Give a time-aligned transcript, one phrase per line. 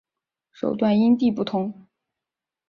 [0.51, 1.85] 手段因地不同。